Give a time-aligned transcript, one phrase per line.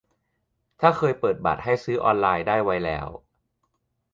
[0.79, 3.07] ถ้าเคยเปิดบัตรให้ซื้อออนไลน์ได้ไว้แล้ว